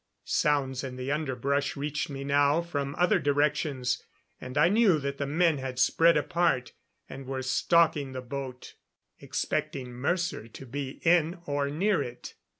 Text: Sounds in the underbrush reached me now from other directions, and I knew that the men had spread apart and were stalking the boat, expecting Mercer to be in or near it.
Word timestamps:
Sounds 0.25 0.83
in 0.83 0.95
the 0.95 1.11
underbrush 1.11 1.77
reached 1.77 2.09
me 2.09 2.23
now 2.23 2.59
from 2.59 2.95
other 2.95 3.19
directions, 3.19 4.03
and 4.41 4.57
I 4.57 4.67
knew 4.67 4.97
that 4.97 5.19
the 5.19 5.27
men 5.27 5.59
had 5.59 5.77
spread 5.77 6.17
apart 6.17 6.73
and 7.07 7.27
were 7.27 7.43
stalking 7.43 8.11
the 8.11 8.21
boat, 8.23 8.73
expecting 9.19 9.91
Mercer 9.93 10.47
to 10.47 10.65
be 10.65 11.01
in 11.03 11.37
or 11.45 11.69
near 11.69 12.01
it. 12.01 12.33